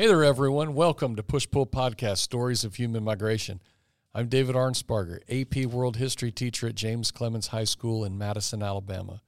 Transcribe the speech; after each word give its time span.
Hey 0.00 0.06
there, 0.06 0.24
everyone. 0.24 0.72
Welcome 0.72 1.14
to 1.16 1.22
Push 1.22 1.50
Pull 1.50 1.66
Podcast 1.66 2.20
Stories 2.20 2.64
of 2.64 2.76
Human 2.76 3.04
Migration. 3.04 3.60
I'm 4.14 4.28
David 4.28 4.56
Arnsparger, 4.56 5.20
AP 5.28 5.70
World 5.70 5.98
History 5.98 6.32
teacher 6.32 6.68
at 6.68 6.74
James 6.74 7.10
Clemens 7.10 7.48
High 7.48 7.64
School 7.64 8.02
in 8.06 8.16
Madison, 8.16 8.62
Alabama. 8.62 9.20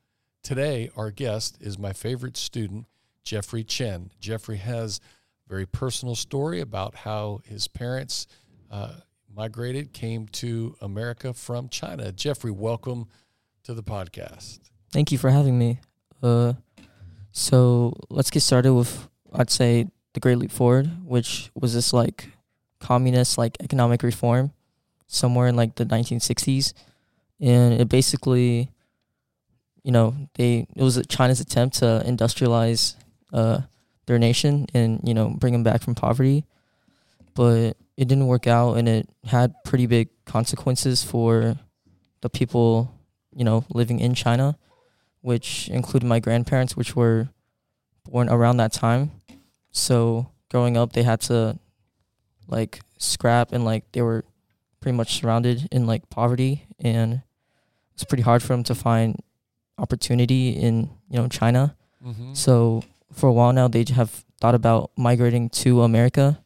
Today, 0.43 0.89
our 0.97 1.11
guest 1.11 1.59
is 1.61 1.79
my 1.79 1.93
favorite 1.93 2.39
student, 2.39 2.87
Jeffery 3.23 3.65
Chen. 3.65 4.13
Jeffery 4.19 4.57
has 4.57 4.99
a 5.45 5.51
very 5.51 5.67
personal 5.67 6.15
story 6.15 6.63
about 6.63 6.95
how 6.95 7.43
his 7.45 7.69
parents 7.69 8.27
uh, 8.71 8.95
migrated, 9.31 9.93
came 9.93 10.27
to 10.29 10.75
America 10.81 11.35
from 11.35 11.69
China. 11.69 12.13
Jeffery, 12.13 12.51
welcome 12.51 13.09
to 13.65 13.75
the 13.75 13.83
podcast. 13.83 14.61
Thank 14.91 15.13
you 15.13 15.19
for 15.19 15.29
having 15.29 15.59
me. 15.59 15.81
Uh, 16.23 16.55
so 17.31 17.95
let's 18.09 18.31
get 18.31 18.41
started 18.41 18.73
with, 18.73 19.07
I'd 19.35 19.51
say, 19.51 19.89
the 20.15 20.21
Great 20.21 20.39
Leap 20.39 20.51
Forward, 20.51 20.91
which 21.05 21.51
was 21.55 21.75
this 21.75 21.93
like 21.93 22.29
communist 22.81 23.39
like 23.39 23.57
economic 23.63 24.03
reform 24.03 24.53
somewhere 25.07 25.47
in 25.47 25.57
like 25.57 25.77
the 25.77 25.85
1960s, 25.85 26.73
and 27.41 27.75
it 27.75 27.89
basically, 27.89 28.71
you 29.83 29.93
know, 29.93 30.15
they 30.35 30.67
it 30.75 30.83
was 30.83 31.01
China's 31.09 31.41
attempt 31.41 31.77
to 31.77 32.03
industrialize 32.05 32.97
uh, 33.33 33.61
their 34.07 34.19
nation 34.19 34.67
and 34.75 35.01
you 35.05 35.15
know 35.15 35.31
bring 35.31 35.53
them 35.53 35.63
back 35.63 35.83
from 35.83 35.95
poverty, 35.95 36.45
but 37.35 37.77
it 37.97 38.09
didn't 38.09 38.27
work 38.27 38.47
out, 38.47 38.75
and 38.75 38.89
it 38.89 39.09
had 39.25 39.55
pretty 39.65 39.87
big 39.87 40.09
consequences 40.25 41.03
for 41.03 41.57
the 42.21 42.31
people 42.31 42.93
you 43.35 43.45
know 43.45 43.65
living 43.71 44.01
in 44.01 44.15
China, 44.15 44.59
which 45.23 45.69
included 45.69 46.07
my 46.07 46.21
grandparents, 46.21 46.77
which 46.77 46.95
were 46.95 47.29
born 48.05 48.29
around 48.29 48.57
that 48.59 48.73
time 48.73 49.22
so 49.73 50.31
growing 50.51 50.77
up, 50.77 50.93
they 50.93 51.03
had 51.03 51.21
to 51.23 51.59
like 52.47 52.81
scrap 52.99 53.53
and 53.53 53.65
like 53.65 53.91
they 53.93 54.03
were 54.03 54.25
pretty 54.81 54.97
much 54.97 55.15
surrounded 55.15 55.69
in 55.73 55.87
like 55.87 56.09
poverty, 56.11 56.67
and 56.79 57.23
it's 57.95 58.05
pretty 58.05 58.23
hard 58.23 58.43
for 58.43 58.49
them 58.49 58.63
to 58.65 58.75
find 58.75 59.21
opportunity 59.79 60.51
in 60.51 60.91
you 61.11 61.19
know 61.19 61.29
China. 61.29 61.75
Mm-hmm. 62.05 62.35
So 62.35 62.85
for 63.13 63.29
a 63.29 63.33
while 63.33 63.53
now, 63.53 63.69
they 63.69 63.85
have 63.95 64.25
thought 64.41 64.55
about 64.55 64.91
migrating 64.97 65.49
to 65.51 65.83
America, 65.83 66.39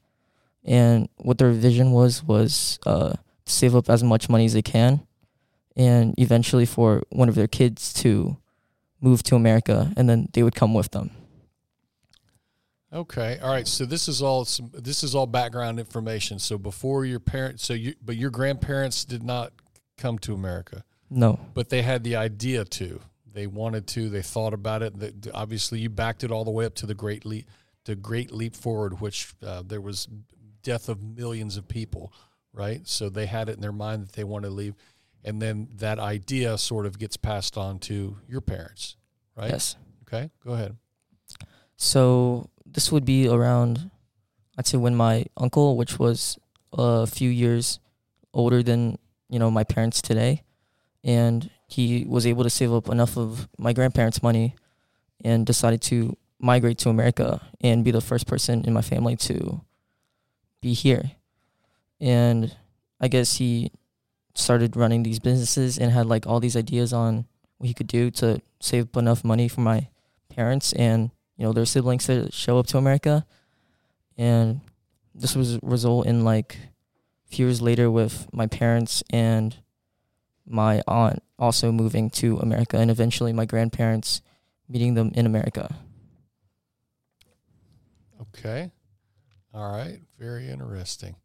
and 0.64 1.08
what 1.16 1.38
their 1.38 1.50
vision 1.50 1.90
was 1.92 2.22
was 2.22 2.78
uh, 2.86 3.14
save 3.44 3.74
up 3.74 3.90
as 3.90 4.02
much 4.02 4.28
money 4.28 4.44
as 4.44 4.52
they 4.52 4.62
can, 4.62 5.00
and 5.76 6.14
eventually 6.18 6.66
for 6.66 7.02
one 7.10 7.28
of 7.28 7.34
their 7.34 7.48
kids 7.48 7.92
to 7.94 8.36
move 9.00 9.22
to 9.24 9.34
America, 9.34 9.92
and 9.96 10.08
then 10.08 10.28
they 10.32 10.42
would 10.42 10.54
come 10.54 10.74
with 10.74 10.90
them. 10.92 11.10
Okay. 12.96 13.38
All 13.42 13.50
right. 13.50 13.68
So 13.68 13.84
this 13.84 14.08
is 14.08 14.22
all 14.22 14.46
some, 14.46 14.70
this 14.72 15.04
is 15.04 15.14
all 15.14 15.26
background 15.26 15.78
information. 15.78 16.38
So 16.38 16.56
before 16.56 17.04
your 17.04 17.20
parents, 17.20 17.64
so 17.64 17.74
you 17.74 17.94
but 18.02 18.16
your 18.16 18.30
grandparents 18.30 19.04
did 19.04 19.22
not 19.22 19.52
come 19.98 20.18
to 20.20 20.32
America. 20.32 20.82
No. 21.10 21.38
But 21.52 21.68
they 21.68 21.82
had 21.82 22.04
the 22.04 22.16
idea 22.16 22.64
to. 22.64 23.00
They 23.30 23.46
wanted 23.46 23.86
to. 23.88 24.08
They 24.08 24.22
thought 24.22 24.54
about 24.54 24.82
it. 24.82 24.98
That 24.98 25.28
obviously 25.34 25.78
you 25.78 25.90
backed 25.90 26.24
it 26.24 26.30
all 26.30 26.44
the 26.44 26.50
way 26.50 26.64
up 26.64 26.74
to 26.76 26.86
the 26.86 26.94
great 26.94 27.26
leap, 27.26 27.46
the 27.84 27.94
great 27.94 28.32
leap 28.32 28.56
forward, 28.56 28.98
which 29.02 29.34
uh, 29.46 29.62
there 29.64 29.82
was 29.82 30.08
death 30.62 30.88
of 30.88 31.02
millions 31.02 31.58
of 31.58 31.68
people, 31.68 32.14
right? 32.54 32.80
So 32.88 33.10
they 33.10 33.26
had 33.26 33.50
it 33.50 33.56
in 33.56 33.60
their 33.60 33.72
mind 33.72 34.04
that 34.04 34.12
they 34.12 34.24
wanted 34.24 34.48
to 34.48 34.54
leave, 34.54 34.74
and 35.22 35.40
then 35.40 35.68
that 35.76 35.98
idea 35.98 36.56
sort 36.56 36.86
of 36.86 36.98
gets 36.98 37.18
passed 37.18 37.58
on 37.58 37.78
to 37.80 38.16
your 38.26 38.40
parents, 38.40 38.96
right? 39.36 39.50
Yes. 39.50 39.76
Okay. 40.08 40.30
Go 40.42 40.54
ahead. 40.54 40.76
So 41.76 42.48
this 42.76 42.92
would 42.92 43.06
be 43.06 43.26
around, 43.26 43.90
I'd 44.58 44.66
say, 44.66 44.76
when 44.76 44.94
my 44.94 45.24
uncle, 45.34 45.78
which 45.78 45.98
was 45.98 46.38
a 46.74 47.06
few 47.06 47.30
years 47.30 47.80
older 48.34 48.62
than 48.62 48.98
you 49.30 49.38
know 49.38 49.50
my 49.50 49.64
parents 49.64 50.02
today, 50.02 50.42
and 51.02 51.48
he 51.68 52.04
was 52.06 52.26
able 52.26 52.44
to 52.44 52.50
save 52.50 52.74
up 52.74 52.90
enough 52.90 53.16
of 53.16 53.48
my 53.56 53.72
grandparents' 53.72 54.22
money, 54.22 54.54
and 55.24 55.46
decided 55.46 55.80
to 55.88 56.18
migrate 56.38 56.76
to 56.76 56.90
America 56.90 57.40
and 57.62 57.82
be 57.82 57.90
the 57.90 58.02
first 58.02 58.26
person 58.26 58.62
in 58.66 58.74
my 58.74 58.82
family 58.82 59.16
to 59.16 59.62
be 60.60 60.74
here. 60.74 61.12
And 61.98 62.54
I 63.00 63.08
guess 63.08 63.38
he 63.38 63.72
started 64.34 64.76
running 64.76 65.02
these 65.02 65.18
businesses 65.18 65.78
and 65.78 65.92
had 65.92 66.04
like 66.04 66.26
all 66.26 66.40
these 66.40 66.56
ideas 66.56 66.92
on 66.92 67.24
what 67.56 67.68
he 67.68 67.72
could 67.72 67.86
do 67.86 68.10
to 68.10 68.42
save 68.60 68.84
up 68.84 68.98
enough 68.98 69.24
money 69.24 69.48
for 69.48 69.62
my 69.62 69.88
parents 70.28 70.74
and 70.74 71.10
you 71.36 71.44
know, 71.44 71.52
their 71.52 71.66
siblings 71.66 72.06
to 72.06 72.30
show 72.32 72.58
up 72.58 72.66
to 72.68 72.78
America. 72.78 73.26
And 74.16 74.60
this 75.14 75.36
was 75.36 75.58
result 75.62 76.06
in 76.06 76.24
like 76.24 76.58
a 77.26 77.34
few 77.34 77.46
years 77.46 77.60
later 77.60 77.90
with 77.90 78.26
my 78.32 78.46
parents 78.46 79.02
and 79.10 79.56
my 80.46 80.82
aunt 80.86 81.22
also 81.38 81.72
moving 81.72 82.08
to 82.08 82.38
America 82.38 82.78
and 82.78 82.90
eventually 82.90 83.32
my 83.32 83.44
grandparents 83.44 84.22
meeting 84.68 84.94
them 84.94 85.12
in 85.14 85.26
America. 85.26 85.74
Okay. 88.20 88.70
All 89.52 89.70
right. 89.70 90.00
Very 90.18 90.48
interesting. 90.48 91.16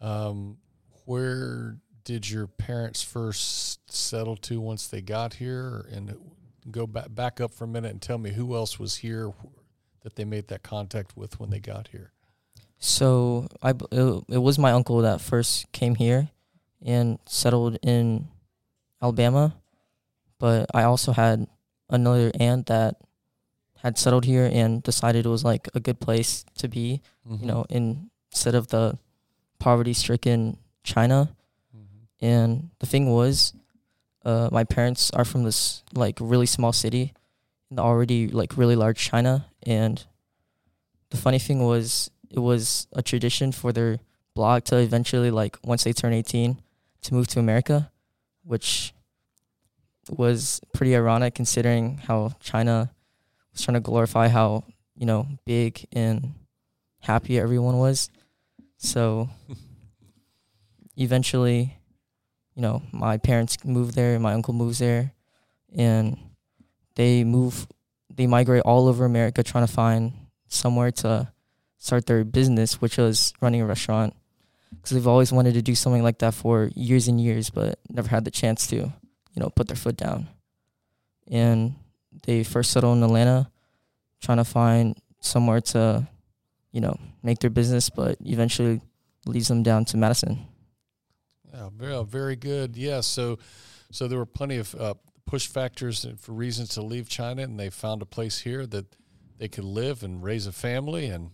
Um, 0.00 0.58
where 1.04 1.76
did 2.04 2.28
your 2.28 2.46
parents 2.46 3.02
first 3.02 3.90
settle 3.90 4.36
to 4.36 4.60
once 4.60 4.86
they 4.86 5.00
got 5.00 5.34
here? 5.34 5.86
And 5.90 6.14
go 6.70 6.86
back 6.86 7.14
back 7.14 7.40
up 7.40 7.52
for 7.52 7.64
a 7.64 7.68
minute 7.68 7.90
and 7.90 8.00
tell 8.00 8.18
me 8.18 8.30
who 8.30 8.54
else 8.54 8.78
was 8.78 8.96
here 8.96 9.32
that 10.02 10.16
they 10.16 10.24
made 10.24 10.48
that 10.48 10.62
contact 10.62 11.16
with 11.16 11.38
when 11.40 11.50
they 11.50 11.60
got 11.60 11.88
here? 11.88 12.12
So 12.78 13.48
I 13.62 13.70
it, 13.70 14.24
it 14.28 14.38
was 14.38 14.58
my 14.58 14.72
uncle 14.72 14.98
that 15.02 15.20
first 15.20 15.70
came 15.72 15.94
here 15.94 16.28
and 16.84 17.18
settled 17.26 17.78
in 17.82 18.28
Alabama, 19.00 19.56
but 20.38 20.66
I 20.74 20.84
also 20.84 21.12
had 21.12 21.46
another 21.88 22.30
aunt 22.38 22.66
that 22.66 22.96
had 23.84 23.98
settled 23.98 24.24
here 24.24 24.48
and 24.50 24.82
decided 24.82 25.26
it 25.26 25.28
was 25.28 25.44
like 25.44 25.68
a 25.74 25.80
good 25.80 26.00
place 26.00 26.44
to 26.56 26.68
be, 26.68 27.02
mm-hmm. 27.28 27.42
you 27.42 27.46
know, 27.46 27.66
instead 27.68 28.54
of 28.54 28.68
the 28.68 28.98
poverty 29.58 29.92
stricken 29.92 30.56
China. 30.82 31.34
Mm-hmm. 31.76 32.26
And 32.26 32.70
the 32.78 32.86
thing 32.86 33.10
was, 33.10 33.52
uh, 34.24 34.48
my 34.50 34.64
parents 34.64 35.10
are 35.10 35.24
from 35.24 35.44
this 35.44 35.82
like 35.94 36.18
really 36.20 36.46
small 36.46 36.72
city 36.72 37.12
in 37.70 37.76
the 37.76 37.82
already 37.82 38.28
like 38.28 38.56
really 38.56 38.76
large 38.76 38.98
China, 38.98 39.46
and 39.66 40.04
the 41.10 41.16
funny 41.16 41.38
thing 41.38 41.64
was 41.64 42.10
it 42.30 42.38
was 42.38 42.86
a 42.92 43.02
tradition 43.02 43.52
for 43.52 43.72
their 43.72 43.98
blog 44.34 44.64
to 44.64 44.78
eventually 44.78 45.30
like 45.30 45.58
once 45.62 45.84
they 45.84 45.92
turn 45.92 46.12
18 46.12 46.60
to 47.02 47.14
move 47.14 47.26
to 47.28 47.38
America, 47.38 47.90
which 48.42 48.92
was 50.08 50.60
pretty 50.72 50.94
ironic 50.96 51.34
considering 51.34 51.98
how 51.98 52.32
China 52.40 52.90
was 53.52 53.62
trying 53.62 53.74
to 53.74 53.80
glorify 53.80 54.28
how 54.28 54.64
you 54.96 55.06
know 55.06 55.26
big 55.44 55.86
and 55.92 56.34
happy 57.00 57.38
everyone 57.38 57.78
was. 57.78 58.10
So 58.78 59.28
eventually 60.96 61.78
you 62.54 62.62
know, 62.62 62.82
my 62.92 63.18
parents 63.18 63.62
move 63.64 63.94
there, 63.94 64.18
my 64.18 64.32
uncle 64.32 64.54
moves 64.54 64.78
there, 64.78 65.12
and 65.74 66.18
they 66.94 67.24
move, 67.24 67.66
they 68.14 68.26
migrate 68.26 68.62
all 68.62 68.88
over 68.88 69.04
America 69.04 69.42
trying 69.42 69.66
to 69.66 69.72
find 69.72 70.12
somewhere 70.48 70.90
to 70.90 71.32
start 71.78 72.06
their 72.06 72.24
business, 72.24 72.80
which 72.80 72.96
was 72.96 73.32
running 73.40 73.60
a 73.60 73.66
restaurant. 73.66 74.14
Because 74.70 74.90
they've 74.90 75.06
always 75.06 75.32
wanted 75.32 75.54
to 75.54 75.62
do 75.62 75.74
something 75.74 76.02
like 76.02 76.18
that 76.18 76.34
for 76.34 76.70
years 76.74 77.08
and 77.08 77.20
years, 77.20 77.50
but 77.50 77.78
never 77.88 78.08
had 78.08 78.24
the 78.24 78.30
chance 78.30 78.66
to, 78.68 78.76
you 78.76 78.92
know, 79.36 79.50
put 79.50 79.68
their 79.68 79.76
foot 79.76 79.96
down. 79.96 80.28
And 81.28 81.76
they 82.24 82.44
first 82.44 82.70
settled 82.70 82.96
in 82.96 83.02
Atlanta, 83.02 83.50
trying 84.20 84.38
to 84.38 84.44
find 84.44 84.96
somewhere 85.20 85.60
to, 85.60 86.06
you 86.72 86.80
know, 86.80 86.98
make 87.22 87.38
their 87.38 87.50
business, 87.50 87.88
but 87.88 88.18
eventually 88.24 88.80
leads 89.26 89.48
them 89.48 89.62
down 89.62 89.84
to 89.86 89.96
Madison. 89.96 90.46
Yeah, 91.54 91.68
very, 91.76 92.04
very 92.04 92.36
good. 92.36 92.76
Yeah, 92.76 93.00
so 93.00 93.38
so 93.92 94.08
there 94.08 94.18
were 94.18 94.26
plenty 94.26 94.56
of 94.56 94.74
uh, 94.74 94.94
push 95.24 95.46
factors 95.46 96.04
for 96.18 96.32
reasons 96.32 96.70
to 96.70 96.82
leave 96.82 97.08
China, 97.08 97.42
and 97.42 97.58
they 97.58 97.70
found 97.70 98.02
a 98.02 98.06
place 98.06 98.40
here 98.40 98.66
that 98.66 98.86
they 99.38 99.48
could 99.48 99.64
live 99.64 100.02
and 100.02 100.22
raise 100.22 100.46
a 100.46 100.52
family 100.52 101.06
and 101.06 101.30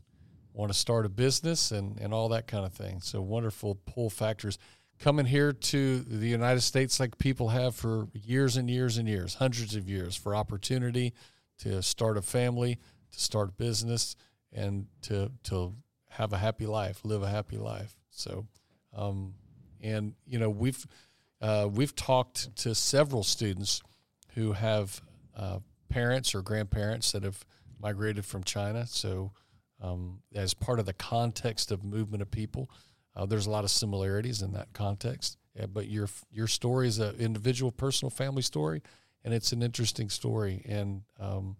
want 0.53 0.71
to 0.71 0.79
start 0.79 1.07
a 1.07 1.09
business 1.09 1.71
and, 1.71 1.99
and 2.01 2.13
all 2.13 2.29
that 2.29 2.47
kind 2.47 2.67
of 2.67 2.73
thing. 2.73 3.01
So 3.01 3.23
wonderful 3.23 3.77
pull 3.87 4.11
factors. 4.11 4.59
Coming 4.99 5.25
here 5.25 5.53
to 5.55 6.01
the 6.01 6.29
United 6.29 6.61
States 6.61 7.01
like 7.01 7.17
people 7.17 7.49
have 7.49 7.75
for 7.75 8.09
years 8.13 8.59
and 8.59 8.69
years 8.69 8.99
and 8.99 9.09
years, 9.09 9.35
hundreds 9.37 9.75
of 9.75 9.89
years, 9.89 10.15
for 10.15 10.37
opportunity 10.37 11.15
to 11.61 11.83
start 11.83 12.19
a 12.19 12.23
family, 12.23 12.79
to 13.13 13.21
start 13.21 13.57
business, 13.57 14.17
and 14.53 14.87
to 15.03 15.31
to 15.45 15.75
have 16.11 16.35
a 16.35 16.39
happy 16.39 16.67
life, 16.67 17.05
live 17.05 17.23
a 17.23 17.31
happy 17.31 17.57
life. 17.57 17.95
So 18.11 18.47
um, 18.95 19.35
and 19.83 20.15
you 20.27 20.39
know 20.39 20.51
we've 20.51 20.87
uh, 21.41 21.69
we've 21.71 21.95
talked 21.95 22.55
to 22.57 22.75
several 22.75 23.23
students 23.23 23.83
who 24.35 24.53
have 24.53 25.01
uh, 25.37 25.59
parents 25.89 26.35
or 26.35 26.43
grandparents 26.43 27.13
that 27.13 27.23
have 27.23 27.45
migrated 27.81 28.25
from 28.25 28.45
China. 28.45 28.87
So 28.87 29.33
um, 29.83 30.21
as 30.35 30.55
part 30.55 30.79
of 30.79 30.87
the 30.87 30.93
context 30.93 31.71
of 31.71 31.85
movement 31.85 32.23
of 32.23 32.31
people. 32.31 32.71
Uh, 33.17 33.27
there's 33.27 33.47
a 33.47 33.51
lot 33.51 33.65
of 33.65 33.71
similarities 33.71 34.43
in 34.43 34.53
that 34.53 34.73
context, 34.73 35.37
yeah, 35.57 35.67
but 35.67 35.89
your 35.89 36.09
your 36.31 36.47
story 36.47 36.87
is 36.87 36.99
an 36.99 37.17
individual, 37.17 37.73
personal, 37.73 38.11
family 38.11 38.43
story, 38.43 38.83
and 39.25 39.35
it's 39.35 39.53
an 39.53 39.63
interesting 39.63 40.09
story. 40.09 40.63
And 40.69 41.03
um, 41.19 41.57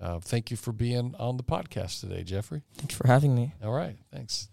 uh, 0.00 0.20
thank 0.20 0.50
you 0.50 0.56
for 0.56 0.72
being 0.72 1.14
on 1.18 1.36
the 1.36 1.42
podcast 1.42 2.00
today, 2.00 2.22
Jeffery. 2.22 2.62
Thanks 2.74 2.94
for 2.94 3.06
having 3.06 3.34
me. 3.34 3.54
All 3.62 3.72
right, 3.72 3.96
thanks. 4.12 4.48